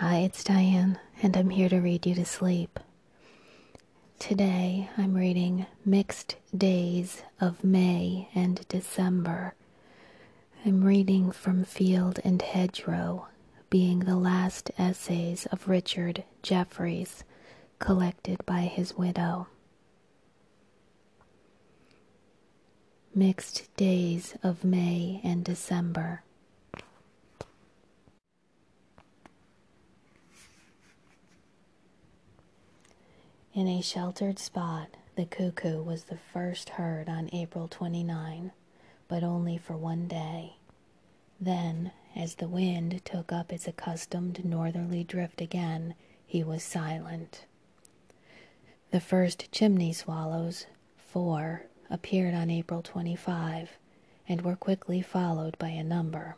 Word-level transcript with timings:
Hi, 0.00 0.20
it's 0.20 0.42
Diane, 0.42 0.98
and 1.22 1.36
I'm 1.36 1.50
here 1.50 1.68
to 1.68 1.76
read 1.76 2.06
you 2.06 2.14
to 2.14 2.24
sleep. 2.24 2.80
Today 4.18 4.88
I'm 4.96 5.12
reading 5.12 5.66
Mixed 5.84 6.36
Days 6.56 7.22
of 7.38 7.62
May 7.62 8.30
and 8.34 8.66
December. 8.68 9.52
I'm 10.64 10.84
reading 10.84 11.30
from 11.32 11.64
Field 11.64 12.18
and 12.24 12.40
Hedgerow, 12.40 13.26
being 13.68 13.98
the 13.98 14.16
last 14.16 14.70
essays 14.78 15.44
of 15.52 15.68
Richard 15.68 16.24
Jefferies, 16.42 17.22
collected 17.78 18.46
by 18.46 18.60
his 18.62 18.96
widow. 18.96 19.48
Mixed 23.14 23.68
Days 23.76 24.34
of 24.42 24.64
May 24.64 25.20
and 25.22 25.44
December. 25.44 26.22
In 33.60 33.68
a 33.68 33.82
sheltered 33.82 34.38
spot, 34.38 34.96
the 35.16 35.26
cuckoo 35.26 35.82
was 35.82 36.04
the 36.04 36.16
first 36.16 36.70
heard 36.70 37.10
on 37.10 37.28
April 37.30 37.68
29, 37.68 38.52
but 39.06 39.22
only 39.22 39.58
for 39.58 39.76
one 39.76 40.08
day. 40.08 40.54
Then, 41.38 41.92
as 42.16 42.36
the 42.36 42.48
wind 42.48 43.04
took 43.04 43.34
up 43.34 43.52
its 43.52 43.68
accustomed 43.68 44.46
northerly 44.46 45.04
drift 45.04 45.42
again, 45.42 45.94
he 46.26 46.42
was 46.42 46.62
silent. 46.62 47.44
The 48.92 48.98
first 49.00 49.52
chimney 49.52 49.92
swallows, 49.92 50.64
four, 50.96 51.66
appeared 51.90 52.32
on 52.32 52.48
April 52.48 52.80
25 52.80 53.76
and 54.26 54.40
were 54.40 54.56
quickly 54.56 55.02
followed 55.02 55.58
by 55.58 55.68
a 55.68 55.84
number. 55.84 56.36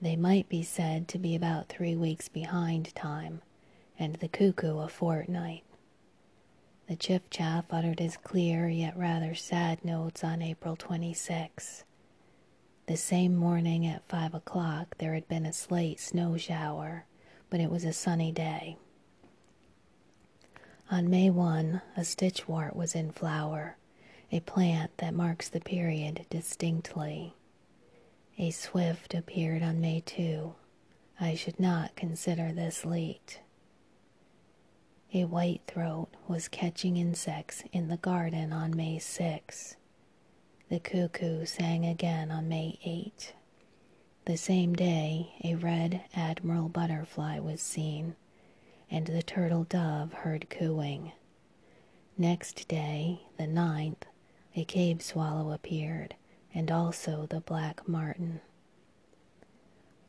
They 0.00 0.14
might 0.14 0.48
be 0.48 0.62
said 0.62 1.08
to 1.08 1.18
be 1.18 1.34
about 1.34 1.66
three 1.66 1.96
weeks 1.96 2.28
behind 2.28 2.94
time, 2.94 3.42
and 3.98 4.14
the 4.14 4.28
cuckoo 4.28 4.78
a 4.78 4.86
fortnight. 4.88 5.64
The 6.88 6.96
chiff-chaff 6.96 7.66
uttered 7.70 7.98
his 7.98 8.16
clear 8.16 8.66
yet 8.66 8.96
rather 8.96 9.34
sad 9.34 9.84
notes 9.84 10.24
on 10.24 10.40
April 10.40 10.74
26. 10.74 11.84
The 12.86 12.96
same 12.96 13.36
morning 13.36 13.86
at 13.86 14.08
five 14.08 14.32
o'clock 14.32 14.96
there 14.96 15.12
had 15.12 15.28
been 15.28 15.44
a 15.44 15.52
slight 15.52 16.00
snow 16.00 16.38
shower, 16.38 17.04
but 17.50 17.60
it 17.60 17.70
was 17.70 17.84
a 17.84 17.92
sunny 17.92 18.32
day. 18.32 18.78
On 20.90 21.10
May 21.10 21.28
1, 21.28 21.82
a 21.94 22.00
stitchwort 22.00 22.74
was 22.74 22.94
in 22.94 23.10
flower, 23.10 23.76
a 24.32 24.40
plant 24.40 24.96
that 24.96 25.12
marks 25.12 25.50
the 25.50 25.60
period 25.60 26.24
distinctly. 26.30 27.34
A 28.38 28.50
swift 28.50 29.12
appeared 29.12 29.62
on 29.62 29.82
May 29.82 30.00
2. 30.06 30.54
I 31.20 31.34
should 31.34 31.60
not 31.60 31.96
consider 31.96 32.50
this 32.50 32.86
late. 32.86 33.40
A 35.14 35.24
whitethroat 35.24 36.08
was 36.26 36.48
catching 36.48 36.98
insects 36.98 37.64
in 37.72 37.88
the 37.88 37.96
garden 37.96 38.52
on 38.52 38.76
May 38.76 38.98
6. 38.98 39.76
The 40.68 40.80
cuckoo 40.80 41.46
sang 41.46 41.86
again 41.86 42.30
on 42.30 42.46
May 42.46 42.78
8. 42.84 43.32
The 44.26 44.36
same 44.36 44.74
day, 44.74 45.32
a 45.42 45.54
red 45.54 46.02
admiral 46.14 46.68
butterfly 46.68 47.38
was 47.38 47.62
seen, 47.62 48.16
and 48.90 49.06
the 49.06 49.22
turtle 49.22 49.64
dove 49.64 50.12
heard 50.12 50.50
cooing. 50.50 51.12
Next 52.18 52.68
day, 52.68 53.22
the 53.38 53.46
ninth, 53.46 54.04
a 54.54 54.66
cave 54.66 55.00
swallow 55.00 55.52
appeared, 55.52 56.16
and 56.52 56.70
also 56.70 57.26
the 57.30 57.40
black 57.40 57.88
martin. 57.88 58.42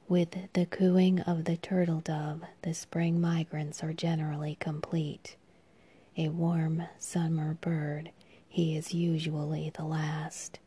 With 0.10 0.52
the 0.54 0.66
cooing 0.66 1.20
of 1.20 1.44
the 1.46 1.56
turtle 1.56 2.00
dove, 2.00 2.42
the 2.64 2.74
spring 2.74 3.22
migrants 3.22 3.84
are 3.84 3.94
generally 3.94 4.58
complete. 4.60 5.36
A 6.18 6.30
warm 6.30 6.86
summer 6.98 7.54
bird, 7.62 8.10
he 8.48 8.76
is 8.76 8.92
usually 8.92 9.69
the 9.69 9.84
last. 9.84 10.58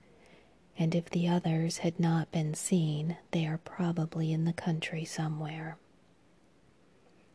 And 0.78 0.94
if 0.94 1.10
the 1.10 1.26
others 1.26 1.78
had 1.78 1.98
not 1.98 2.30
been 2.30 2.54
seen, 2.54 3.16
they 3.32 3.44
are 3.44 3.58
probably 3.58 4.32
in 4.32 4.44
the 4.44 4.52
country 4.52 5.04
somewhere. 5.04 5.76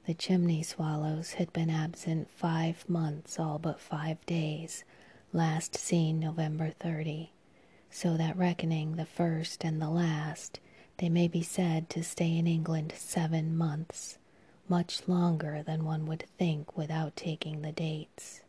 The 0.06 0.14
chimney 0.14 0.64
swallows 0.64 1.34
had 1.34 1.52
been 1.52 1.70
absent 1.70 2.30
five 2.32 2.88
months, 2.88 3.38
all 3.38 3.60
but 3.60 3.82
five 3.82 4.26
days, 4.26 4.86
last 5.34 5.76
seen 5.76 6.22
November 6.22 6.72
30, 6.80 7.34
so 7.92 8.16
that 8.16 8.38
reckoning 8.38 8.96
the 8.96 9.06
first 9.06 9.66
and 9.66 9.82
the 9.82 9.90
last, 9.90 10.62
they 10.98 11.10
may 11.10 11.28
be 11.28 11.44
said 11.44 11.90
to 11.90 12.04
stay 12.04 12.38
in 12.38 12.48
England 12.48 12.94
seven 12.96 13.56
months, 13.56 14.18
much 14.68 15.08
longer 15.08 15.64
than 15.64 15.86
one 15.86 16.06
would 16.06 16.26
think 16.38 16.76
without 16.76 17.16
taking 17.16 17.62
the 17.62 17.72
dates. 17.72 18.42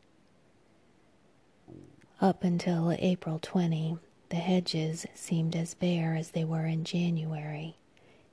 Up 2.21 2.43
until 2.43 2.93
April 2.99 3.39
20, 3.39 3.99
the 4.31 4.37
hedges 4.37 5.07
seemed 5.15 5.55
as 5.55 5.75
bare 5.75 6.15
as 6.17 6.31
they 6.31 6.45
were 6.45 6.67
in 6.67 6.85
January, 6.85 7.77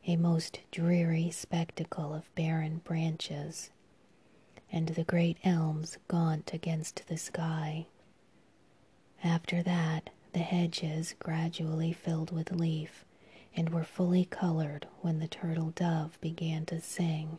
a 0.07 0.15
most 0.15 0.59
dreary 0.71 1.29
spectacle 1.29 2.13
of 2.13 2.33
barren 2.35 2.81
branches, 2.83 3.69
and 4.71 4.89
the 4.89 5.03
great 5.03 5.37
elms 5.43 5.97
gaunt 6.07 6.53
against 6.53 7.07
the 7.07 7.17
sky. 7.17 7.85
After 9.23 9.61
that, 9.63 10.09
the 10.33 10.39
hedges 10.39 11.15
gradually 11.19 11.93
filled 11.93 12.31
with 12.31 12.51
leaf 12.51 13.05
and 13.55 13.69
were 13.69 13.83
fully 13.83 14.25
colored 14.25 14.87
when 15.01 15.19
the 15.19 15.27
turtle 15.27 15.71
dove 15.71 16.19
began 16.21 16.65
to 16.65 16.81
sing. 16.81 17.37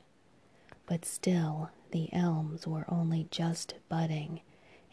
But 0.87 1.05
still 1.05 1.71
the 1.91 2.09
elms 2.13 2.67
were 2.67 2.87
only 2.89 3.27
just 3.31 3.75
budding 3.89 4.41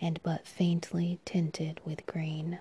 and 0.01 0.22
but 0.23 0.47
faintly 0.47 1.19
tinted 1.25 1.79
with 1.85 2.06
green. 2.06 2.59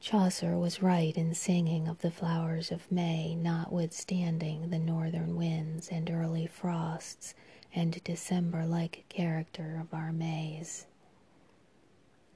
Chaucer 0.00 0.58
was 0.58 0.82
right 0.82 1.16
in 1.16 1.34
singing 1.34 1.86
of 1.86 2.00
the 2.00 2.10
flowers 2.10 2.72
of 2.72 2.90
May, 2.90 3.34
notwithstanding 3.34 4.70
the 4.70 4.78
northern 4.78 5.36
winds 5.36 5.88
and 5.88 6.10
early 6.10 6.46
frosts 6.46 7.34
and 7.74 8.02
December 8.02 8.64
like 8.64 9.04
character 9.08 9.78
of 9.80 9.92
our 9.94 10.12
Mays 10.12 10.86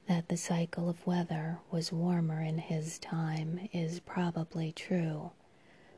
that 0.06 0.28
the 0.28 0.36
cycle 0.36 0.88
of 0.88 1.06
weather 1.06 1.58
was 1.70 1.92
warmer 1.92 2.42
in 2.42 2.58
his 2.58 2.98
time 2.98 3.68
is 3.72 4.00
probably 4.00 4.72
true, 4.72 5.30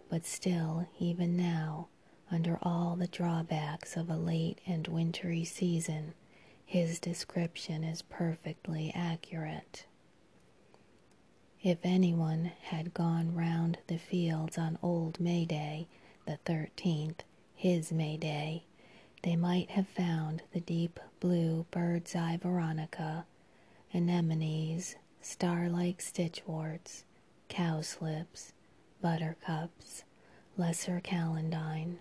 but 0.09 0.25
still, 0.25 0.87
even 0.99 1.37
now, 1.37 1.89
under 2.31 2.59
all 2.63 2.97
the 2.97 3.09
drawbacks 3.09 3.97
of 3.97 4.09
a 4.11 4.17
late 4.17 4.61
and 4.67 4.87
wintry 4.89 5.45
season, 5.45 6.15
his 6.65 6.99
description 6.99 7.85
is 7.85 8.03
perfectly 8.03 8.93
accurate. 8.95 9.87
If 11.63 11.79
anyone 11.83 12.53
had 12.63 12.95
gone 12.95 13.35
round 13.35 13.79
the 13.89 13.99
fields 13.99 14.57
on 14.59 14.79
old 14.83 15.19
May 15.21 15.45
Day, 15.45 15.89
the 16.27 16.39
13th, 16.45 17.21
his 17.55 17.91
May 17.93 18.17
Day, 18.17 18.65
they 19.23 19.37
might 19.37 19.71
have 19.71 19.89
found 19.89 20.43
the 20.53 20.61
deep 20.61 21.01
blue 21.19 21.67
bird's 21.71 22.15
eye 22.15 22.39
veronica 22.41 23.25
anemones, 23.97 24.97
star-like 25.23 26.01
stitchworts, 26.01 27.05
cowslips, 27.49 28.53
buttercups, 29.01 30.05
lesser 30.59 31.01
celandine, 31.03 31.97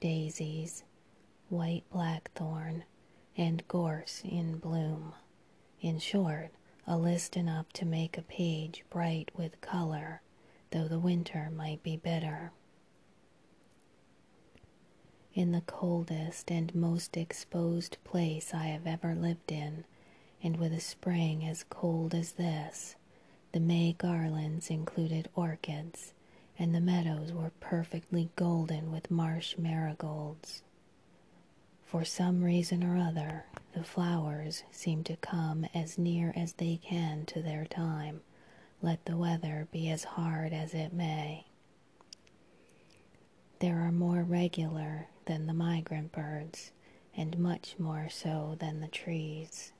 daisies, 0.00 0.84
white 1.48 1.84
blackthorn, 1.90 2.84
and 3.38 3.66
gorse 3.68 4.20
in 4.22 4.58
bloom. 4.58 5.14
In 5.80 5.98
short, 5.98 6.50
a 6.86 6.98
list 6.98 7.38
enough 7.38 7.72
to 7.72 7.86
make 7.86 8.18
a 8.18 8.22
page 8.22 8.84
bright 8.90 9.30
with 9.34 9.62
color, 9.62 10.20
though 10.72 10.88
the 10.88 10.98
winter 10.98 11.48
might 11.50 11.82
be 11.82 11.96
bitter. 11.96 12.52
In 15.32 15.52
the 15.52 15.62
coldest 15.62 16.50
and 16.50 16.74
most 16.74 17.16
exposed 17.16 17.96
place 18.04 18.52
I 18.52 18.66
have 18.66 18.86
ever 18.86 19.14
lived 19.14 19.50
in, 19.50 19.84
and 20.44 20.58
with 20.58 20.74
a 20.74 20.80
spring 20.80 21.42
as 21.48 21.64
cold 21.70 22.14
as 22.14 22.32
this, 22.32 22.96
the 23.52 23.60
May 23.60 23.94
garlands 23.94 24.68
included 24.68 25.26
orchids, 25.34 26.12
and 26.58 26.74
the 26.74 26.82
meadows 26.82 27.32
were 27.32 27.52
perfectly 27.60 28.28
golden 28.36 28.92
with 28.92 29.10
marsh 29.10 29.56
marigolds. 29.56 30.62
For 31.86 32.04
some 32.04 32.44
reason 32.44 32.84
or 32.84 32.98
other, 32.98 33.46
the 33.72 33.82
flowers 33.84 34.64
seem 34.70 35.02
to 35.04 35.16
come 35.16 35.66
as 35.74 35.96
near 35.96 36.34
as 36.36 36.52
they 36.52 36.76
can 36.76 37.24
to 37.26 37.40
their 37.40 37.64
time, 37.64 38.20
let 38.82 39.06
the 39.06 39.16
weather 39.16 39.66
be 39.72 39.88
as 39.88 40.04
hard 40.04 40.52
as 40.52 40.74
it 40.74 40.92
may. 40.92 41.46
There 43.60 43.80
are 43.80 43.92
more 43.92 44.22
regular 44.22 45.06
than 45.24 45.46
the 45.46 45.54
migrant 45.54 46.12
birds, 46.12 46.70
and 47.16 47.38
much 47.38 47.76
more 47.78 48.08
so 48.10 48.56
than 48.60 48.80
the 48.80 48.88
trees 48.88 49.72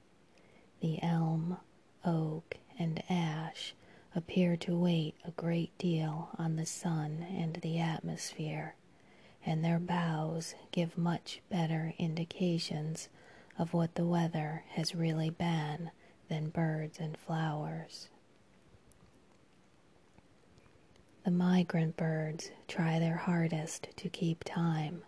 the 0.84 1.02
elm, 1.02 1.56
oak, 2.04 2.58
and 2.78 3.02
ash 3.08 3.74
appear 4.14 4.54
to 4.54 4.76
wait 4.76 5.14
a 5.24 5.30
great 5.30 5.70
deal 5.78 6.28
on 6.36 6.56
the 6.56 6.66
sun 6.66 7.24
and 7.30 7.54
the 7.62 7.78
atmosphere, 7.78 8.74
and 9.46 9.64
their 9.64 9.78
boughs 9.78 10.54
give 10.72 10.98
much 10.98 11.40
better 11.48 11.94
indications 11.96 13.08
of 13.58 13.72
what 13.72 13.94
the 13.94 14.04
weather 14.04 14.62
has 14.68 14.94
really 14.94 15.30
been 15.30 15.90
than 16.28 16.50
birds 16.50 16.98
and 16.98 17.16
flowers. 17.16 18.10
The 21.24 21.30
migrant 21.30 21.96
birds 21.96 22.50
try 22.68 22.98
their 22.98 23.16
hardest 23.16 23.88
to 23.96 24.10
keep 24.10 24.44
time, 24.44 25.02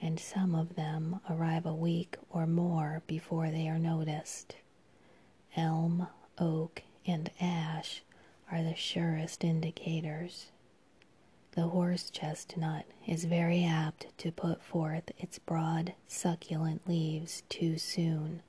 and 0.00 0.20
some 0.20 0.54
of 0.54 0.76
them 0.76 1.18
arrive 1.28 1.66
a 1.66 1.74
week 1.74 2.18
or 2.30 2.46
more 2.46 3.02
before 3.08 3.50
they 3.50 3.66
are 3.66 3.80
noticed. 3.80 4.54
Elm, 5.56 6.06
oak, 6.38 6.82
and 7.06 7.30
ash 7.40 8.02
are 8.50 8.62
the 8.62 8.74
surest 8.74 9.44
indicators. 9.44 10.46
The 11.52 11.68
horse 11.68 12.08
chestnut 12.10 12.86
is 13.06 13.24
very 13.24 13.64
apt 13.64 14.06
to 14.18 14.32
put 14.32 14.62
forth 14.62 15.10
its 15.18 15.38
broad, 15.38 15.94
succulent 16.08 16.88
leaves 16.88 17.42
too 17.48 17.76
soon. 17.76 18.42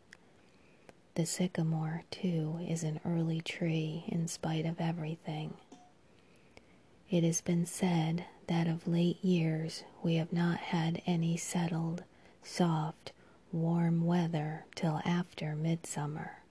The 1.16 1.26
sycamore, 1.26 2.04
too, 2.10 2.60
is 2.68 2.84
an 2.84 3.00
early 3.06 3.42
tree 3.42 4.06
in 4.08 4.28
spite 4.28 4.66
of 4.66 4.80
everything. 4.80 5.56
It 7.10 7.24
has 7.24 7.42
been 7.42 7.66
said 7.66 8.26
that 8.48 8.68
of 8.68 8.88
late 8.88 9.24
years 9.24 9.84
we 10.02 10.16
have 10.16 10.32
not 10.32 10.58
had 10.58 11.02
any 11.06 11.38
settled, 11.38 12.04
soft, 12.42 13.12
warm 13.52 14.06
weather 14.06 14.66
till 14.76 15.02
after 15.06 15.56
midsummer. 15.56 16.43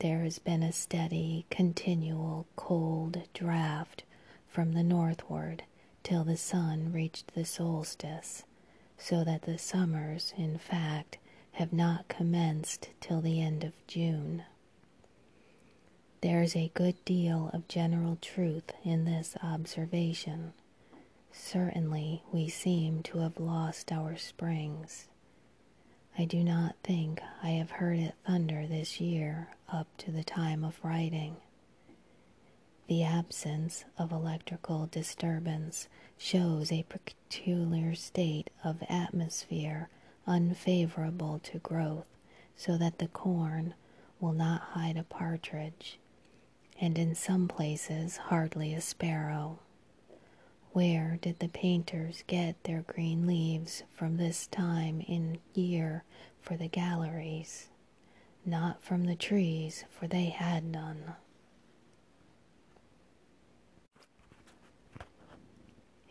There 0.00 0.20
has 0.20 0.38
been 0.38 0.62
a 0.62 0.72
steady, 0.72 1.44
continual, 1.50 2.46
cold 2.54 3.22
draught 3.34 4.02
from 4.46 4.72
the 4.72 4.84
northward 4.84 5.64
till 6.04 6.22
the 6.22 6.36
sun 6.36 6.92
reached 6.92 7.34
the 7.34 7.44
solstice, 7.44 8.44
so 8.96 9.24
that 9.24 9.42
the 9.42 9.58
summers, 9.58 10.32
in 10.36 10.56
fact, 10.58 11.18
have 11.52 11.72
not 11.72 12.06
commenced 12.06 12.90
till 13.00 13.20
the 13.20 13.40
end 13.40 13.64
of 13.64 13.72
June. 13.88 14.44
There 16.20 16.42
is 16.42 16.54
a 16.54 16.70
good 16.74 17.04
deal 17.04 17.50
of 17.52 17.66
general 17.66 18.18
truth 18.20 18.70
in 18.84 19.04
this 19.04 19.36
observation. 19.42 20.52
Certainly, 21.32 22.22
we 22.32 22.48
seem 22.48 23.02
to 23.04 23.18
have 23.18 23.40
lost 23.40 23.90
our 23.90 24.16
springs. 24.16 25.08
I 26.20 26.24
do 26.24 26.42
not 26.42 26.74
think 26.82 27.20
I 27.44 27.50
have 27.50 27.70
heard 27.70 27.96
it 27.96 28.16
thunder 28.26 28.66
this 28.66 29.00
year 29.00 29.50
up 29.72 29.86
to 29.98 30.10
the 30.10 30.24
time 30.24 30.64
of 30.64 30.80
writing. 30.82 31.36
The 32.88 33.04
absence 33.04 33.84
of 33.96 34.10
electrical 34.10 34.88
disturbance 34.90 35.88
shows 36.16 36.72
a 36.72 36.84
peculiar 36.88 37.94
state 37.94 38.50
of 38.64 38.82
atmosphere 38.88 39.90
unfavorable 40.26 41.38
to 41.44 41.60
growth, 41.60 42.06
so 42.56 42.76
that 42.78 42.98
the 42.98 43.06
corn 43.06 43.74
will 44.18 44.32
not 44.32 44.60
hide 44.72 44.96
a 44.96 45.04
partridge, 45.04 46.00
and 46.80 46.98
in 46.98 47.14
some 47.14 47.46
places 47.46 48.16
hardly 48.16 48.74
a 48.74 48.80
sparrow. 48.80 49.60
Where 50.78 51.18
did 51.20 51.40
the 51.40 51.48
painters 51.48 52.22
get 52.28 52.62
their 52.62 52.82
green 52.82 53.26
leaves 53.26 53.82
from 53.92 54.16
this 54.16 54.46
time 54.46 55.00
in 55.00 55.40
year 55.52 56.04
for 56.40 56.56
the 56.56 56.68
galleries? 56.68 57.66
Not 58.46 58.80
from 58.80 59.02
the 59.02 59.16
trees, 59.16 59.84
for 59.90 60.06
they 60.06 60.26
had 60.26 60.62
none. 60.62 61.16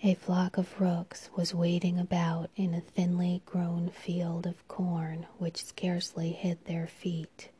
A 0.03 0.15
flock 0.15 0.57
of 0.57 0.81
rooks 0.81 1.29
was 1.33 1.55
wading 1.55 1.97
about 1.97 2.49
in 2.57 2.73
a 2.73 2.81
thinly 2.81 3.41
grown 3.45 3.89
field 3.89 4.45
of 4.45 4.67
corn 4.67 5.27
which 5.37 5.63
scarcely 5.63 6.33
hid 6.33 6.65
their 6.65 6.87
feet, 6.87 7.51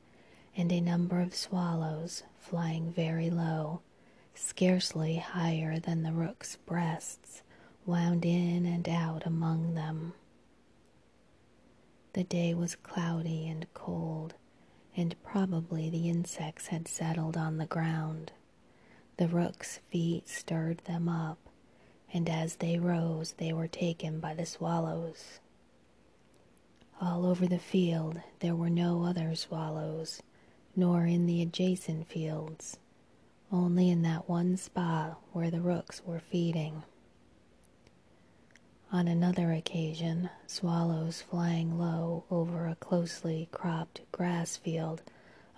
and 0.58 0.74
a 0.74 0.82
number 0.82 1.22
of 1.22 1.34
swallows, 1.34 2.24
flying 2.38 2.92
very 2.92 3.30
low, 3.30 3.80
scarcely 4.38 5.18
higher 5.18 5.80
than 5.80 6.04
the 6.04 6.12
rook's 6.12 6.56
breasts, 6.58 7.42
wound 7.86 8.24
in 8.24 8.66
and 8.66 8.88
out 8.88 9.26
among 9.26 9.74
them. 9.74 10.14
The 12.14 12.24
day 12.24 12.54
was 12.54 12.76
cloudy 12.76 13.48
and 13.48 13.66
cold, 13.74 14.36
and 14.96 15.16
probably 15.24 15.90
the 15.90 16.10
insects 16.10 16.68
had 16.68 16.88
settled 16.88 17.36
on 17.36 17.58
the 17.58 17.66
ground. 17.66 18.32
The 19.18 19.28
rook's 19.28 19.80
feet 19.90 20.30
stirred 20.30 20.80
them 20.86 21.10
up, 21.10 21.40
and 22.14 22.30
as 22.30 22.58
they 22.58 22.80
rose, 22.80 23.34
they 23.34 23.54
were 23.54 23.68
taken 23.68 24.20
by 24.20 24.34
the 24.34 24.46
swallows. 24.46 25.40
All 27.02 27.26
over 27.26 27.48
the 27.48 27.60
field 27.60 28.22
there 28.40 28.56
were 28.56 28.70
no 28.70 29.04
other 29.04 29.36
swallows, 29.36 30.22
nor 30.76 31.06
in 31.06 31.26
the 31.26 31.42
adjacent 31.42 32.08
fields 32.08 32.78
only 33.52 33.90
in 33.90 34.02
that 34.02 34.28
one 34.28 34.58
spot 34.58 35.20
where 35.32 35.50
the 35.50 35.62
rooks 35.62 36.02
were 36.06 36.20
feeding. 36.20 36.84
On 38.92 39.08
another 39.08 39.52
occasion, 39.52 40.30
swallows 40.46 41.22
flying 41.22 41.78
low 41.78 42.24
over 42.32 42.68
a 42.68 42.76
closely 42.76 43.50
cropped 43.52 44.02
grass 44.12 44.56
field 44.58 45.02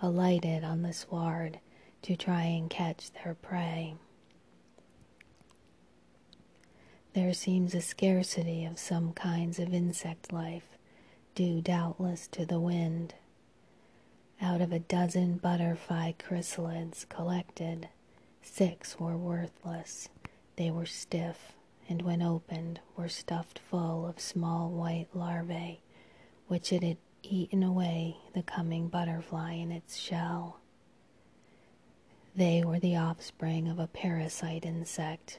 alighted 0.02 0.64
on 0.64 0.82
the 0.82 0.92
sward 0.92 1.60
to 2.02 2.16
try 2.16 2.42
and 2.42 2.68
catch 2.68 3.12
their 3.12 3.34
prey. 3.34 3.94
There 7.12 7.34
seems 7.34 7.74
a 7.74 7.80
scarcity 7.80 8.64
of 8.64 8.78
some 8.78 9.12
kinds 9.12 9.58
of 9.58 9.74
insect 9.74 10.32
life, 10.32 10.76
due 11.34 11.60
doubtless 11.60 12.28
to 12.28 12.46
the 12.46 12.60
wind. 12.60 13.14
Out 14.50 14.60
of 14.60 14.72
a 14.72 14.80
dozen 14.80 15.36
butterfly 15.36 16.10
chrysalids 16.18 17.08
collected, 17.08 17.88
six 18.42 18.98
were 18.98 19.16
worthless. 19.16 20.08
They 20.56 20.72
were 20.72 20.86
stiff, 20.86 21.52
and 21.88 22.02
when 22.02 22.20
opened, 22.20 22.80
were 22.96 23.08
stuffed 23.08 23.60
full 23.60 24.04
of 24.04 24.18
small 24.18 24.68
white 24.68 25.06
larvae, 25.14 25.82
which 26.48 26.72
it 26.72 26.82
had 26.82 26.96
eaten 27.22 27.62
away 27.62 28.16
the 28.34 28.42
coming 28.42 28.88
butterfly 28.88 29.52
in 29.52 29.70
its 29.70 29.96
shell. 29.96 30.58
They 32.34 32.64
were 32.64 32.80
the 32.80 32.96
offspring 32.96 33.68
of 33.68 33.78
a 33.78 33.86
parasite 33.86 34.66
insect, 34.66 35.38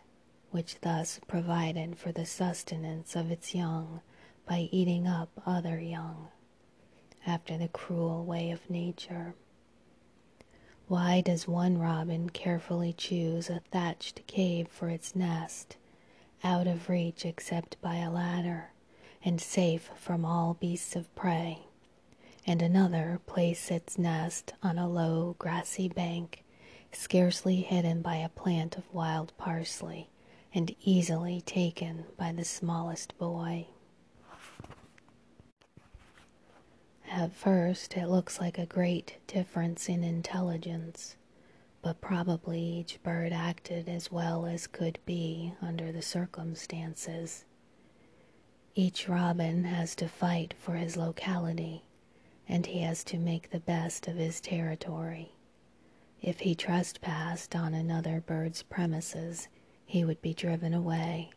which 0.51 0.79
thus 0.79 1.19
provided 1.27 1.97
for 1.97 2.13
the 2.13 2.25
sustenance 2.25 3.17
of 3.17 3.29
its 3.29 3.53
young 3.53 3.99
by 4.47 4.69
eating 4.71 5.05
up 5.05 5.31
other 5.45 5.81
young 5.81 6.29
after 7.25 7.57
the 7.57 7.67
cruel 7.67 8.23
way 8.25 8.51
of 8.51 8.69
nature. 8.69 9.35
Why 10.87 11.21
does 11.21 11.47
one 11.47 11.77
robin 11.77 12.29
carefully 12.29 12.93
choose 12.93 13.49
a 13.49 13.61
thatched 13.71 14.27
cave 14.27 14.67
for 14.67 14.89
its 14.89 15.15
nest, 15.15 15.77
out 16.43 16.67
of 16.67 16.89
reach 16.89 17.25
except 17.25 17.81
by 17.81 17.95
a 17.95 18.11
ladder, 18.11 18.71
and 19.23 19.39
safe 19.39 19.89
from 19.95 20.25
all 20.25 20.55
beasts 20.55 20.95
of 20.95 21.13
prey, 21.15 21.59
and 22.45 22.61
another 22.61 23.21
place 23.25 23.71
its 23.71 23.97
nest 23.97 24.53
on 24.63 24.77
a 24.77 24.89
low 24.89 25.35
grassy 25.39 25.87
bank, 25.87 26.43
scarcely 26.91 27.61
hidden 27.61 28.01
by 28.01 28.15
a 28.17 28.29
plant 28.29 28.77
of 28.77 28.93
wild 28.93 29.31
parsley, 29.37 30.09
and 30.53 30.75
easily 30.83 31.39
taken 31.41 32.05
by 32.17 32.31
the 32.31 32.43
smallest 32.43 33.17
boy? 33.17 33.67
At 37.13 37.33
first, 37.33 37.97
it 37.97 38.07
looks 38.07 38.39
like 38.39 38.57
a 38.57 38.65
great 38.65 39.17
difference 39.27 39.89
in 39.89 40.01
intelligence, 40.01 41.17
but 41.81 41.99
probably 41.99 42.61
each 42.61 43.03
bird 43.03 43.33
acted 43.33 43.89
as 43.89 44.09
well 44.09 44.45
as 44.45 44.65
could 44.65 44.97
be 45.05 45.53
under 45.61 45.91
the 45.91 46.01
circumstances. 46.01 47.43
Each 48.75 49.09
robin 49.09 49.65
has 49.65 49.93
to 49.95 50.07
fight 50.07 50.53
for 50.57 50.75
his 50.75 50.95
locality, 50.95 51.83
and 52.47 52.65
he 52.65 52.79
has 52.79 53.03
to 53.03 53.17
make 53.17 53.49
the 53.49 53.59
best 53.59 54.07
of 54.07 54.15
his 54.15 54.39
territory. 54.39 55.33
If 56.21 56.39
he 56.39 56.55
trespassed 56.55 57.57
on 57.57 57.73
another 57.73 58.21
bird's 58.21 58.63
premises, 58.63 59.49
he 59.85 60.05
would 60.05 60.21
be 60.21 60.33
driven 60.33 60.73
away 60.73 61.31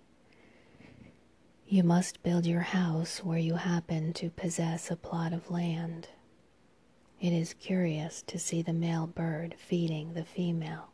you 1.67 1.83
must 1.83 2.23
build 2.23 2.45
your 2.47 2.61
house 2.61 3.25
where 3.25 3.39
you 3.39 3.55
happen 3.55 4.13
to 4.13 4.31
possess 4.31 4.91
a 4.91 4.97
plot 4.97 5.33
of 5.33 5.51
land. 5.51 6.09
It 7.21 7.33
is 7.33 7.55
curious 7.55 8.23
to 8.27 8.39
see 8.39 8.61
the 8.61 8.75
male 8.75 9.07
bird 9.07 9.55
feeding 9.59 10.13
the 10.13 10.25
female, 10.25 10.91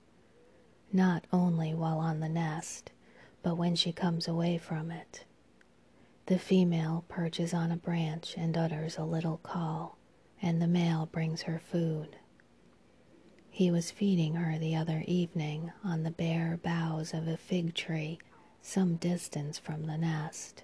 not 0.92 1.26
only 1.32 1.74
while 1.74 1.98
on 1.98 2.20
the 2.20 2.28
nest, 2.28 2.92
but 3.42 3.56
when 3.56 3.74
she 3.74 3.92
comes 3.92 4.28
away 4.28 4.58
from 4.58 4.90
it. 4.92 5.24
The 6.26 6.38
female 6.38 7.04
perches 7.08 7.52
on 7.52 7.72
a 7.72 7.76
branch 7.76 8.34
and 8.36 8.56
utters 8.56 8.96
a 8.96 9.04
little 9.04 9.38
call, 9.38 9.98
and 10.40 10.62
the 10.62 10.68
male 10.68 11.08
brings 11.10 11.42
her 11.42 11.58
food. 11.58 12.16
He 13.50 13.72
was 13.72 13.90
feeding 13.90 14.34
her 14.36 14.56
the 14.56 14.76
other 14.76 15.02
evening 15.08 15.72
on 15.82 16.04
the 16.04 16.12
bare 16.12 16.60
boughs 16.62 17.12
of 17.12 17.26
a 17.26 17.36
fig 17.36 17.74
tree 17.74 18.20
some 18.62 18.96
distance 18.96 19.58
from 19.58 19.86
the 19.86 19.98
nest. 19.98 20.62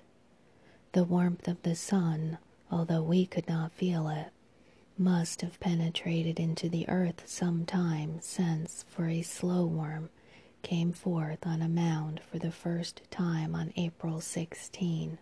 The 0.93 1.05
warmth 1.05 1.49
of 1.49 1.63
the 1.63 1.75
sun, 1.75 2.39
although 2.71 3.03
we 3.03 3.27
could 3.27 3.49
not 3.49 3.73
feel 3.73 4.09
it, 4.09 4.29
must 4.99 5.43
have 5.43 5.61
penetrated 5.61 6.41
into 6.41 6.69
the 6.69 6.89
earth 6.89 7.23
some 7.27 7.67
time 7.67 8.19
since, 8.21 8.85
for 8.89 9.07
a 9.09 9.23
slow 9.23 9.67
worm 9.67 10.09
came 10.63 10.93
forth 10.93 11.47
on 11.47 11.63
a 11.63 11.69
mound 11.69 12.21
for 12.21 12.39
the 12.39 12.51
first 12.51 13.03
time 13.11 13.55
on 13.55 13.73
April 13.77 14.21
16. 14.21 15.19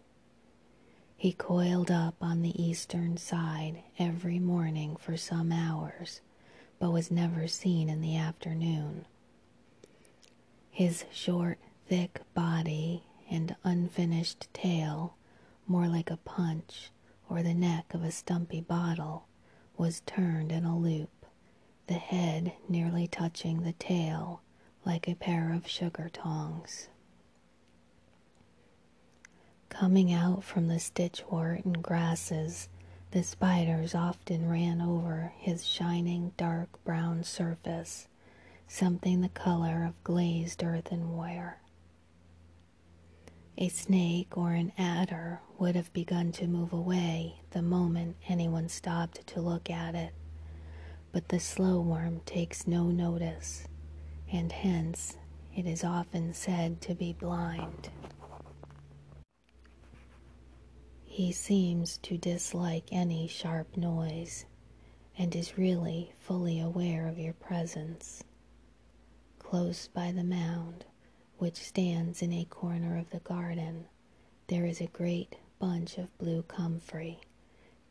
He 1.16 1.32
coiled 1.32 1.90
up 1.90 2.14
on 2.20 2.42
the 2.42 2.62
eastern 2.62 3.16
side 3.16 3.82
every 3.98 4.38
morning 4.38 4.96
for 4.96 5.16
some 5.16 5.52
hours, 5.52 6.20
but 6.78 6.92
was 6.92 7.10
never 7.10 7.46
seen 7.48 7.88
in 7.88 8.00
the 8.00 8.16
afternoon. 8.16 9.06
His 10.70 11.04
short, 11.12 11.58
thick 11.88 12.20
body 12.34 13.02
and 13.30 13.56
unfinished 13.64 14.48
tail, 14.52 15.16
more 15.66 15.86
like 15.86 16.10
a 16.10 16.16
punch 16.18 16.90
or 17.28 17.42
the 17.42 17.54
neck 17.54 17.94
of 17.94 18.02
a 18.02 18.10
stumpy 18.10 18.60
bottle, 18.60 19.26
was 19.76 20.02
turned 20.06 20.52
in 20.52 20.64
a 20.64 20.78
loop, 20.78 21.26
the 21.86 21.94
head 21.94 22.52
nearly 22.68 23.06
touching 23.06 23.62
the 23.62 23.72
tail 23.72 24.40
like 24.84 25.08
a 25.08 25.14
pair 25.14 25.52
of 25.52 25.66
sugar 25.68 26.08
tongs. 26.12 26.88
Coming 29.68 30.12
out 30.12 30.44
from 30.44 30.68
the 30.68 30.78
stitchwort 30.78 31.64
and 31.64 31.82
grasses, 31.82 32.68
the 33.10 33.22
spiders 33.22 33.94
often 33.94 34.48
ran 34.48 34.80
over 34.80 35.32
his 35.36 35.66
shining 35.66 36.32
dark 36.36 36.82
brown 36.84 37.24
surface, 37.24 38.08
something 38.68 39.20
the 39.20 39.28
color 39.28 39.84
of 39.84 40.04
glazed 40.04 40.62
earthenware. 40.62 41.58
A 43.56 43.68
snake 43.68 44.36
or 44.36 44.52
an 44.52 44.72
adder 44.76 45.40
would 45.58 45.76
have 45.76 45.92
begun 45.92 46.32
to 46.32 46.48
move 46.48 46.72
away 46.72 47.36
the 47.50 47.62
moment 47.62 48.16
anyone 48.26 48.68
stopped 48.68 49.24
to 49.28 49.40
look 49.40 49.70
at 49.70 49.94
it, 49.94 50.12
but 51.12 51.28
the 51.28 51.38
slow 51.38 51.80
worm 51.80 52.20
takes 52.26 52.66
no 52.66 52.86
notice, 52.86 53.68
and 54.32 54.50
hence 54.50 55.16
it 55.54 55.66
is 55.66 55.84
often 55.84 56.34
said 56.34 56.80
to 56.80 56.96
be 56.96 57.12
blind. 57.12 57.90
He 61.04 61.30
seems 61.30 61.98
to 61.98 62.18
dislike 62.18 62.88
any 62.90 63.28
sharp 63.28 63.76
noise 63.76 64.46
and 65.16 65.34
is 65.36 65.56
really 65.56 66.12
fully 66.18 66.58
aware 66.58 67.06
of 67.06 67.20
your 67.20 67.34
presence. 67.34 68.24
Close 69.38 69.86
by 69.86 70.10
the 70.10 70.24
mound, 70.24 70.86
which 71.38 71.56
stands 71.56 72.22
in 72.22 72.32
a 72.32 72.44
corner 72.44 72.96
of 72.98 73.10
the 73.10 73.20
garden, 73.20 73.86
there 74.46 74.66
is 74.66 74.80
a 74.80 74.86
great 74.86 75.36
bunch 75.58 75.98
of 75.98 76.16
blue 76.18 76.42
comfrey, 76.42 77.20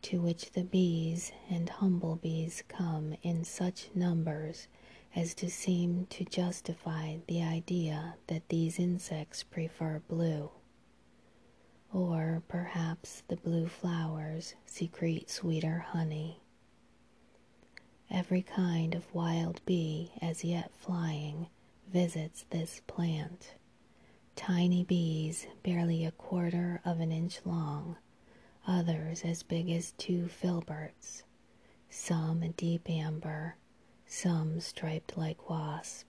to 0.01 0.21
which 0.21 0.51
the 0.51 0.63
bees 0.63 1.31
and 1.49 1.69
humblebees 1.69 2.63
come 2.67 3.15
in 3.21 3.43
such 3.43 3.89
numbers 3.95 4.67
as 5.15 5.33
to 5.35 5.49
seem 5.49 6.05
to 6.07 6.25
justify 6.25 7.17
the 7.27 7.41
idea 7.41 8.15
that 8.27 8.49
these 8.49 8.79
insects 8.79 9.43
prefer 9.43 10.01
blue. 10.07 10.49
Or 11.91 12.41
perhaps 12.47 13.21
the 13.27 13.35
blue 13.35 13.67
flowers 13.67 14.55
secrete 14.65 15.29
sweeter 15.29 15.79
honey. 15.89 16.41
Every 18.09 18.41
kind 18.41 18.95
of 18.95 19.13
wild 19.13 19.61
bee 19.65 20.11
as 20.21 20.43
yet 20.43 20.71
flying 20.75 21.47
visits 21.93 22.45
this 22.49 22.81
plant. 22.87 23.53
Tiny 24.35 24.83
bees 24.83 25.45
barely 25.61 26.03
a 26.03 26.11
quarter 26.11 26.81
of 26.83 26.99
an 26.99 27.11
inch 27.11 27.39
long, 27.45 27.97
others 28.67 29.21
as 29.23 29.43
big 29.43 29.69
as 29.69 29.91
two 29.91 30.27
filberts, 30.27 31.21
some 31.91 32.41
a 32.41 32.49
deep 32.49 32.89
amber, 32.89 33.57
some 34.07 34.59
striped 34.59 35.15
like 35.15 35.51
wasp. 35.51 36.07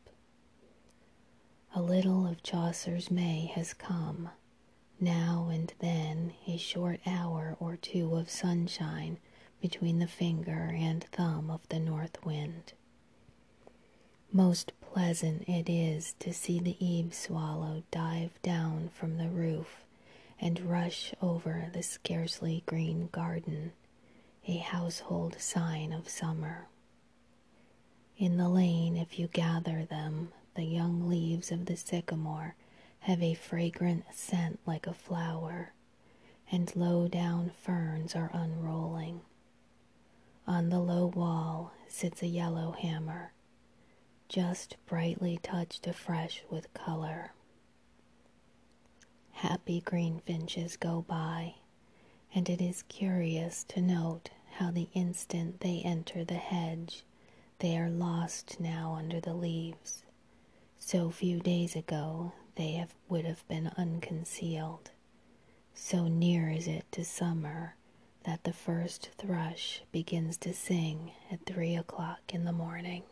A 1.75 1.83
little 1.83 2.27
of 2.27 2.43
Chaucer's 2.43 3.11
May 3.11 3.47
has 3.55 3.75
come. 3.75 4.31
Now 4.99 5.51
and 5.53 5.75
then 5.81 6.33
a 6.47 6.57
short 6.57 7.01
hour 7.05 7.57
or 7.61 7.77
two 7.77 8.15
of 8.15 8.31
sunshine 8.31 9.19
between 9.61 9.99
the 9.99 10.07
finger 10.07 10.73
and 10.75 11.05
thumb 11.05 11.51
of 11.51 11.69
the 11.69 11.79
north 11.81 12.25
wind. 12.25 12.73
Most 14.33 14.73
pleasant 14.95 15.43
it 15.49 15.69
is 15.69 16.15
to 16.21 16.33
see 16.33 16.61
the 16.61 16.77
eave 16.79 17.13
swallow 17.13 17.83
dive 17.91 18.31
down 18.43 18.89
from 18.95 19.19
the 19.19 19.29
roof 19.29 19.83
and 20.41 20.71
rush 20.71 21.13
over 21.21 21.67
the 21.73 21.83
scarcely 21.83 22.63
green 22.65 23.09
garden, 23.11 23.73
a 24.47 24.57
household 24.59 25.35
sign 25.41 25.93
of 25.93 26.09
summer. 26.09 26.69
In 28.19 28.37
the 28.37 28.49
lane, 28.49 28.97
if 28.97 29.19
you 29.19 29.27
gather 29.27 29.85
them, 29.85 30.31
the 30.55 30.63
young 30.63 31.09
leaves 31.09 31.51
of 31.51 31.67
the 31.67 31.77
sycamore 31.77 32.55
have 33.01 33.21
a 33.21 33.35
fragrant 33.35 34.05
scent 34.15 34.61
like 34.65 34.87
a 34.87 34.95
flower, 34.95 35.73
and 36.53 36.75
low 36.77 37.09
down 37.09 37.51
ferns 37.61 38.15
are 38.15 38.31
unrolling. 38.33 39.23
On 40.47 40.69
the 40.69 40.79
low 40.79 41.07
wall 41.07 41.73
sits 41.89 42.23
a 42.23 42.29
yellow 42.29 42.77
hammer, 42.79 43.33
just 44.35 44.77
brightly 44.85 45.39
touched 45.45 45.87
afresh 45.87 46.43
with 46.51 46.75
color. 46.75 47.31
Happy 49.31 49.81
greenfinches 49.81 50.77
go 50.77 51.05
by, 51.07 51.55
and 52.35 52.49
it 52.49 52.61
is 52.61 52.83
curious 52.89 53.63
to 53.63 53.81
note 53.81 54.31
how 54.55 54.73
the 54.73 54.89
instant 54.93 55.61
they 55.61 55.81
enter 55.85 56.25
the 56.25 56.35
hedge, 56.35 57.05
they 57.61 57.79
are 57.79 57.89
lost 57.89 58.59
now 58.59 58.97
under 58.99 59.21
the 59.21 59.35
leaves. 59.35 60.03
So 60.81 61.11
few 61.11 61.39
days 61.39 61.77
ago 61.77 62.33
they 62.57 62.73
have, 62.73 62.93
would 63.09 63.27
have 63.27 63.47
been 63.47 63.71
unconcealed. 63.77 64.91
So 65.75 66.09
near 66.09 66.51
is 66.51 66.67
it 66.67 66.87
to 66.91 67.05
summer 67.05 67.77
that 68.25 68.43
the 68.43 68.53
first 68.53 69.11
thrush 69.17 69.83
begins 69.93 70.37
to 70.39 70.53
sing 70.53 71.13
at 71.31 71.47
three 71.47 71.77
o'clock 71.77 72.35
in 72.35 72.45
the 72.45 72.53
morning. 72.53 73.05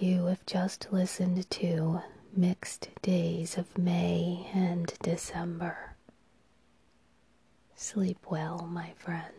You 0.00 0.26
have 0.26 0.44
just 0.44 0.88
listened 0.90 1.48
to 1.50 2.02
Mixed 2.36 2.88
Days 3.00 3.56
of 3.56 3.78
May 3.78 4.48
and 4.52 4.92
December. 5.02 5.94
Sleep 7.76 8.18
well, 8.28 8.66
my 8.68 8.92
friend. 8.96 9.32